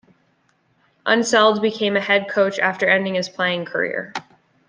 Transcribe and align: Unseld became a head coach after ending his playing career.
Unseld 1.05 1.61
became 1.61 1.95
a 1.95 2.01
head 2.01 2.27
coach 2.27 2.57
after 2.57 2.87
ending 2.89 3.13
his 3.13 3.29
playing 3.29 3.65
career. 3.65 4.13